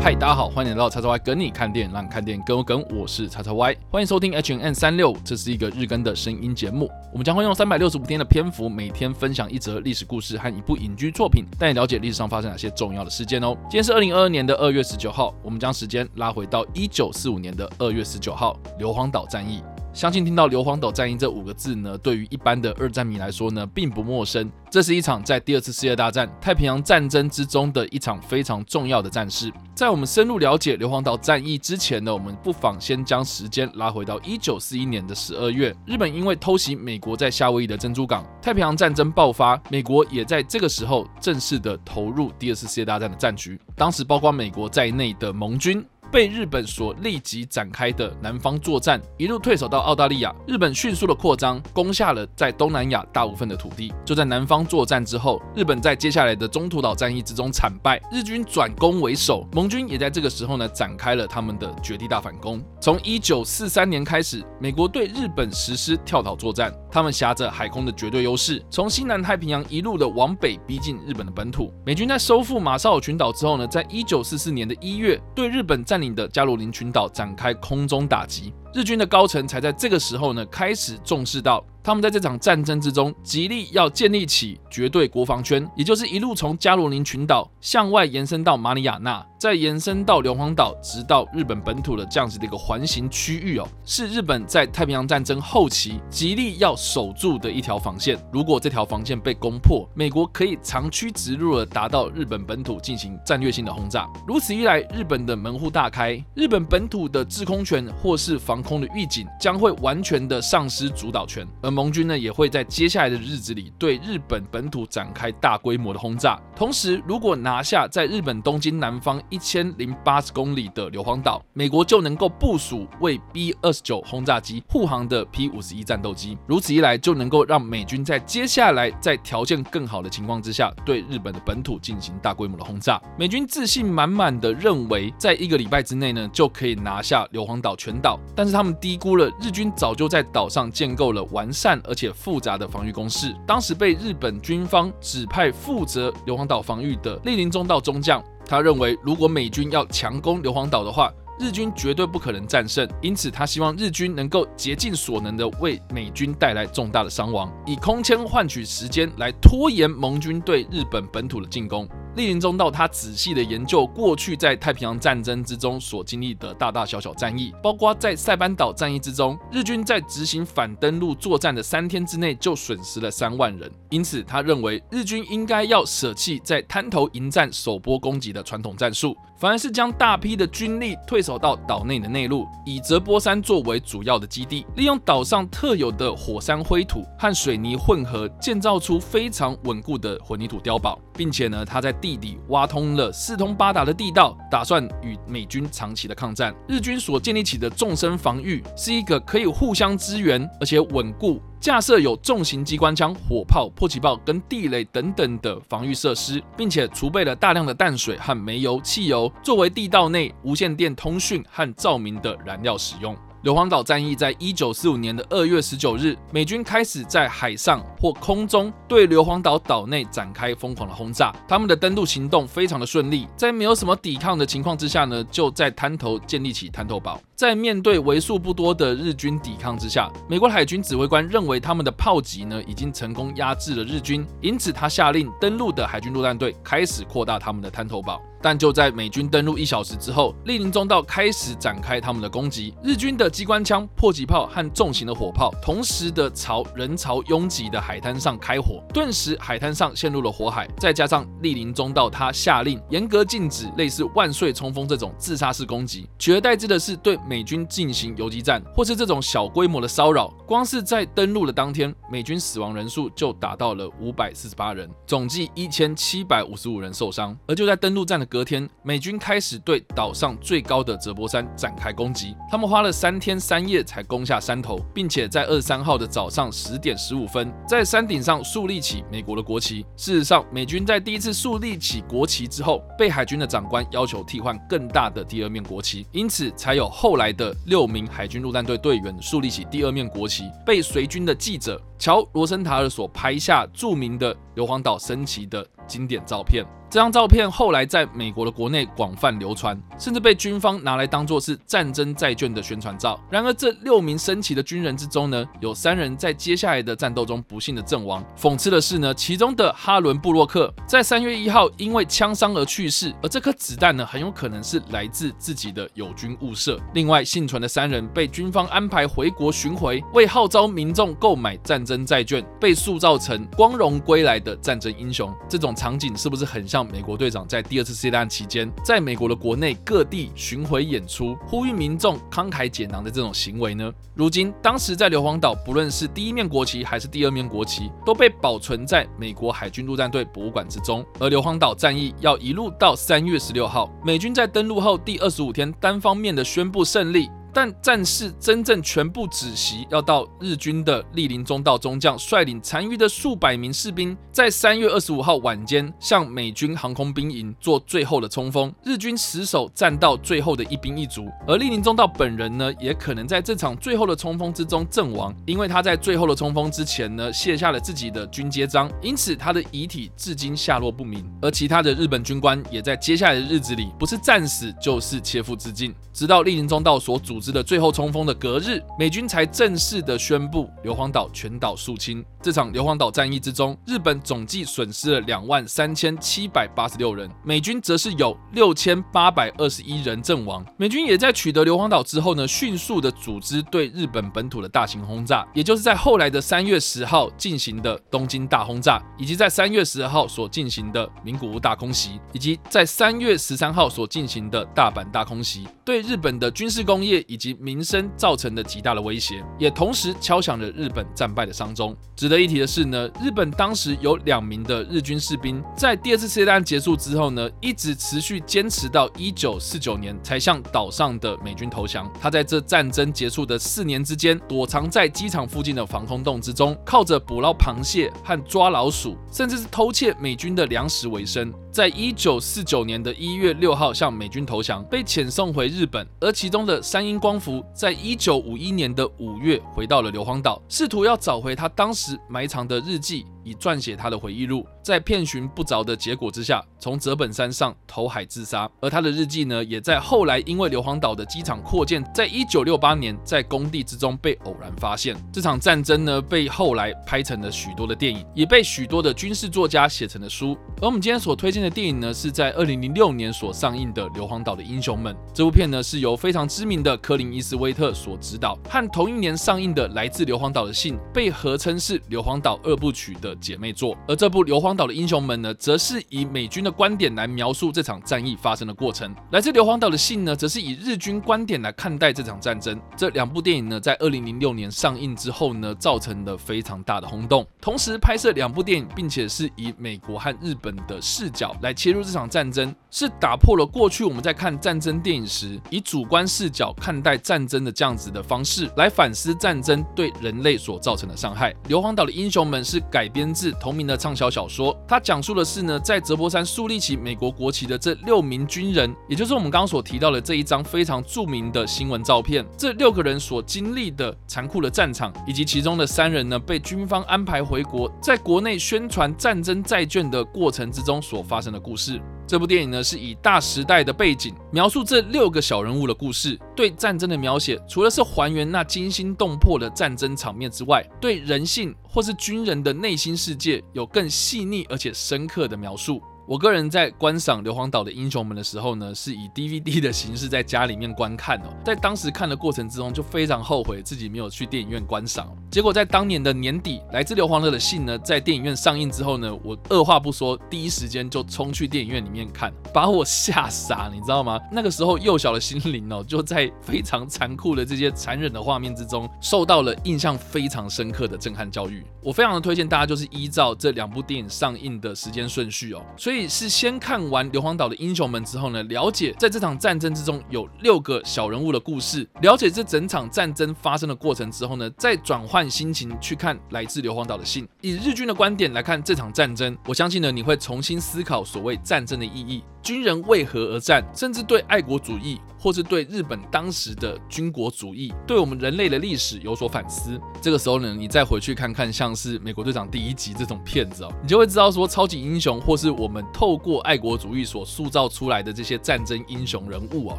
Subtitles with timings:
[0.00, 6.88] 嗨，大家好，欢迎来到叉叉 Y 跟你看电影，让你看电影跟我跟，我是叉叉 Y，欢迎收听 H N N 三六，这是一个日更的声音节目。
[7.12, 13.56] 我们将会用三百六十五天的篇幅，每天分享一则历史故事和一部影剧作品，带你了解历史上发生哪些重要的事件哦。
[13.62, 19.62] 今天是二零二二年的二月十九号，我们将时间拉回到一九四五年的二月十九号，硫磺岛战役。
[19.94, 24.48] 相信听到硫磺岛战役这五个字呢，对于一般的二战迷来说呢，并不陌生。
[24.70, 29.50] 这是一场在第二次世界大战太平洋战争之中的一场非常重要的战事。
[29.74, 43.58] 在我们深入了解硫磺岛战役之前呢，我们不妨先将时间拉回到一九四一年的十二月，日本因为偷袭美国在夏威夷的珍珠港，太平洋战争爆发，美国也在这个时候正式的投入第二次世界大战的战局。
[43.74, 45.84] 当时包括美国在内的盟军。
[46.10, 50.34] 被日本所立即展开的南方作战，一路退守到澳大利亚。
[50.46, 53.92] 日本迅速的扩张，攻下了在东南亚大部分的土地。
[54.04, 62.62] 就在南方作战之后，日本在接下来的中途岛战役之中惨败，日军转攻为守，盟军也在这个时候呢展开了他们的绝地大反攻。
[62.80, 71.72] 从一九四三年开始，美国对日本实施跳岛作战，他们挟着海空的绝对优势，从西南太平洋一路的往北逼近日本的本土。
[71.84, 81.64] 美军在收复马绍尔群岛之后呢，在一九四四年的一月对日本战的加罗林群岛展开空中打击，日军的高层才在这个时候呢开始重视到。
[81.80, 98.18] 他们在这场战争之中，极力要建立起绝对国防圈，也就是一路从加罗林群岛向外延伸到马里亚纳，再延伸到硫磺岛，直到日本本土的这样子的一个环形区域哦，是日本在太平洋战争后期极力要守住的一条防线。
[98.30, 104.06] 如果这条防线被攻破，美国可以长驱直入的达到日本本土进行战略性的轰炸。
[104.26, 116.40] 如此一来，日本的门户大开，日本本土的制空权或是防空的预警将会完全的丧失主导权，而盟军呢也会在接下来的日子里对日本本土展开大规模的轰炸。
[116.56, 126.36] 同时，如果拿下在日本东京南方一千零八十公里的硫磺岛，美国就能够部署为 B 二十九轰炸机护航的 P 五十一战斗机。
[126.46, 133.00] 如此一来，就能够让美军在接下来在条件更好的情况之下，对日本的本土进行大规模的轰炸。
[133.16, 138.18] 美军自信满满的认为，在一个礼拜之内呢，就可以拿下硫磺岛全岛。
[138.34, 141.80] 但是他们低估了日军早就在岛上建构了完善。
[141.84, 161.88] 而且复杂的防御工事，当时被日本军方指派负责硫磺岛防御的莅临中道中将，他认为如果美军要强攻硫磺岛的话，日军绝对不可能战胜，因此他希望日军能够竭尽所能的为美军带来重大的伤亡，以空迁换取时间来拖延盟军对日本本土的进攻。
[162.14, 196.54] 莅临中道，他仔细的研究过去在太平洋战争之中所经历的大大小小战役，包括在塞班岛战役之中，日军在执行反登陆作战的三天之内就损失了三万人，因此他认为日军应该要舍弃在滩头迎战、首波攻击的传统战术，反而是将大批的军力退守到岛内的内陆，以泽波山作为主要的基地，利用岛上特有的火山灰土和水泥混合，建造出非常稳固的混凝土碉堡，并且呢，他在地底挖通了四通八达的地道，打算与美军长期的抗战。
[196.66, 201.40] 日军所建立起的纵深防御是一个可以互相支援，而且稳固。
[201.60, 213.16] 架设有重型机关枪、火炮、迫击炮跟地雷等等的防御设施，并且储备了大量的淡水和煤油、汽油，作为地道内无线电通讯和照明的燃料使用。
[213.42, 221.32] 硫磺岛战役在一九四五年的二月十九日，美军开始在海上或空中对硫磺岛岛内展开疯狂的轰炸。
[221.46, 227.20] 他们的登陆行动非常的顺利，在没有什么抵抗的情况之下呢，就在滩头建立起滩头堡。
[227.36, 238.20] 在面对为数不多的日军抵抗之下，美国海军指挥官认为他们的炮击呢已经成功压制了日军，因此他下令登陆的海军陆战队开始扩大他们的滩头堡。
[238.42, 242.74] 但就在美军登陆一小时之后，莅临中道开始展开他们的攻击。
[242.82, 250.68] 日军的机关枪、迫击炮和重型的火炮同时的朝人潮拥挤的海滩上开火，顿时海滩上陷入了火海。
[250.78, 260.28] 再加上莅临中道他下令严格禁止类似万岁冲锋这种自杀式攻击，取而代之的是对美军进行游击战或是这种小规模的骚扰。
[260.46, 267.36] 光是在登陆的当天，美军死亡人数就达到了五百四十八人，总计一千七百五十五人受伤。
[267.46, 272.36] 而就在登陆战的隔天，美军开始对岛上最高的泽波山展开攻击。
[272.50, 279.82] 他们花了三天三夜才攻下山头，并且在二三号的早上十点十五分，在山顶上树立起美国的国旗。
[279.96, 296.64] 事实上，美军在第一次树立起国旗之后，被海军的长官要求替换更大的第二面国旗，因此才有后来的六名海军陆战队队员树立起第二面国旗，被随军的记者乔罗森塔尔所拍下著名的硫磺岛升旗的经典照片。
[296.90, 303.20] 这张照片后来在美国的国内广泛流传，甚至被军方拿来当做是战争债券的宣传照。
[303.28, 308.24] 然而，这六名升旗的军人之中呢，有三人在接下来的战斗中不幸的阵亡。
[308.40, 316.80] 讽刺的是呢，其中的哈伦布洛克在三月一号因为枪伤而去世，而这颗子弹呢，很有可能是来自自己的友军误射。
[316.94, 325.30] 另外，幸存的三人被军方安排回国巡回，为号召民众购买战争债券，被塑造成光荣归来的战争英雄。
[325.46, 333.92] 这种场景是不是很像让美国队长在第二次世界大战期间，在美国的国内各地巡回演出，呼吁民众慷慨解囊的这种行为呢？
[334.14, 341.04] 如今，当时在硫磺岛，不论是第一面国旗还是第二面国旗，都被保存在美国海军陆战队博物馆之中。
[341.18, 347.28] 而硫磺岛战役要一路到三月十六号，美军在登陆后第二十五天，单方面的宣布胜利。
[347.60, 358.72] 但战事真正全部止息，要到日军的莅临中道中将率领残余的数百名士兵，在三月二十五号晚间向美军航空兵营做最后的冲锋。
[358.84, 371.28] 日军死守战到最后的一兵一卒，而莅临中道本人呢，也可能在这场最后的冲锋之中阵亡，因为他在最后的冲锋之前呢，卸下了自己的军阶章，因此他的遗体至今下落不明。
[371.42, 377.47] 而其他的日本军官也在接下来的日子里，不是战死就是切腹自尽，直到莅临中道所组织。
[377.52, 382.24] 的最后冲锋的隔日，美军才正式的宣布硫磺岛全岛肃清。
[382.40, 390.64] 这场硫磺岛战役之中，日本总计损失了两万三千七百八十六人，美军则是有六千八百二十一人阵亡。
[390.76, 411.94] 美军也在取得硫磺岛之后呢，迅速的组织对日本本土的大型轰炸，也就是在后来的三月十号进行的东京大轰炸，以及在三月十号所进行的名古屋大空袭，以及在三月十三号所进行的大阪大空袭，对日本的军事工业以及民生造成的极大的威胁，也同时敲响了日本战败的丧钟。
[412.16, 422.10] 值得一提的是呢，日本当时有两名的日军士兵，在第二次世界大战结束之后呢，一直持续坚持到一九四九年才向岛上的美军投降。
[422.18, 431.52] 他在这战争结束的四年之间，躲藏在机场附近的防空洞之中，靠着捕捞螃蟹和抓老鼠，甚至是偷窃美军的粮食为生。
[431.78, 436.04] 在一九四九年的一月六号向美军投降，被遣送回日本。
[436.18, 443.24] 而其中的山鹰光福，在一九五一年的五月回到了硫磺岛，试图要找回他当时埋藏的日记。
[443.48, 448.68] 以撰写他的回忆录，在遍寻不着的结果之下，从泽本山上投海自杀。
[448.80, 455.16] 而他的日记呢，也在后来因为硫磺岛的机场扩建，在一九六八年在工地之中被偶然发现。
[455.32, 460.56] 这场战争呢，被后来拍成了许多的电影，也被许多的军事作家写成了书。
[460.82, 465.14] 而我们今天所推荐的电影呢，是在二零零六年所上映的《硫磺岛的英雄们》。
[465.32, 473.34] 这部片呢，是由非常知名的科林伊斯威特所执导，和同一年上映的《来自硫磺岛的信》被合称是硫磺岛二部曲的。
[473.40, 482.80] 姐妹座，而这部《硫磺岛的英雄们》呢，则是以美军的观点来描述这场战役发生的过程；来自硫磺岛的信呢，则是以日军观点来看待这场战争。
[482.96, 487.46] 这两部电影呢，在二零零六年上映之后呢，造成了非常大的轰动。
[487.60, 501.52] 同时拍摄两部电影，并且是以美国和日本的视角来切入这场战争，是打破了过去我们在看战争电影时以主观视角看待战争的这样子的方式，来反思战争对人类所造成的伤害。
[501.68, 503.27] 《硫磺岛的英雄们》是改编。
[503.32, 522.00] 自同名的畅销小说，它讲述的是呢，在泽波山树立起美国国旗的这六名军人，也就是我们刚刚所提到的这一张非常著名的新闻照片，这六个人所经历的残酷的战场，以及其中的三人呢被军方安排回国，在国内宣传战争债券的过程之中所发生的故事。
[522.28, 536.02] 这部电影呢，是以大时代的背景描述这六个小人物的故事，对战争的描写，除了是还原那惊心动魄的战争场面之外，对人性或是军人的内心世界有更细腻而且深刻的描述。
[536.28, 541.48] 我个人在观赏《硫磺岛的英雄们》的时候呢，是以 DVD 的形式在家里面观看哦。
[541.64, 545.34] 在当时看的过程之中，就非常后悔自己没有去电影院观赏。
[545.50, 554.38] 结果在当年的年底，《来自硫磺岛的信》呢，在电影院上映之后呢，我二话不说，第一时间就冲去电影院里面看，把我吓傻，你知道吗？
[554.52, 561.82] 那个时候幼小的心灵哦，就在非常残酷的这些残忍的画面之中，受到了印象非常深刻的震撼教育。
[562.02, 566.17] 我非常的推荐大家，就是依照这两部电影上映的时间顺序哦，所以。
[566.26, 582.42] 是先看完硫磺岛的英雄们之后呢，了解在这场战争之中有六个小人物的故事，了解这整场战争发生的过程之后呢，再转换心情去看来自硫磺岛的信，以日军的观点来看这场战争，我相信呢你会重新思考所谓战争的意义。
[582.68, 585.18] 军人为何而战，甚至对爱国主义。
[585.40, 589.96] 或是对日本当时的军国主义，对我们人类的历史有所反思。
[590.20, 599.98] 这个时候呢，你再回去看看像是《美国队长》第一集这种片子哦，你就会知道说，超级英雄或是我们透过爱国主义所塑造出来的这些战争英雄人物哦，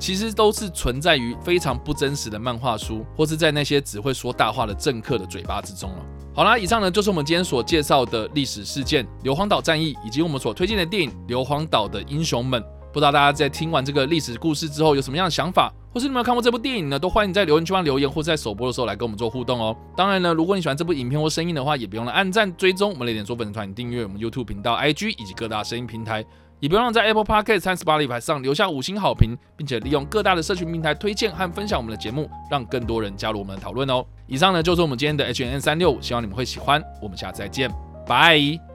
[0.00, 6.04] 其实都是存在于非常不真实的漫画书，或是在那些只会说大话的政客的嘴巴之中了。
[6.32, 12.62] 好啦，以上呢就是我们今天所介绍的历史事件——硫磺岛战役，以及我们所推荐的电影《硫磺岛的英雄们》。
[12.92, 16.98] 不知道大家在听完这个历史故事之后有什么样的想法，或是你们有看过这部电影呢？
[16.98, 19.76] 都欢迎在留言区方留言，或在首播的时候来跟我们做互动哦。
[19.96, 26.24] 当然呢，如果你喜欢这部影片或声音的话，也不用了按赞、追踪我们雷点说粉丝团、订阅我们 YouTube 频道、IG 以及各大声音平台，
[26.60, 34.04] 也不忘在 Apple Podcast 三十八里牌上留下五星好评，并且利用各大的社群平台推荐和分享我们的节目，让更多人加入我们的讨论哦。
[34.26, 36.82] 以上呢就是我们今天的 H N 三六五，希望你们会喜欢。
[37.02, 37.70] 我们下次再见，
[38.06, 38.69] 拜。